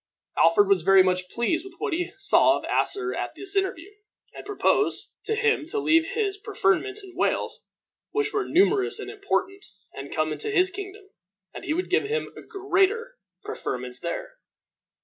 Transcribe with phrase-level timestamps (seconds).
[0.35, 3.91] Alfred was very much pleased with what he saw of Asser at this interview,
[4.33, 7.61] and proposed to him to leave his preferments in Wales,
[8.09, 11.11] which were numerous and important, and come into his kingdom,
[11.53, 14.39] and he would give him greater preferments there.